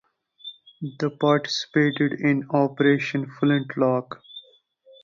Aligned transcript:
The 0.97 1.11
participated 1.11 2.13
in 2.13 2.47
"Operation 2.49 3.29
Flintlock". 3.39 4.19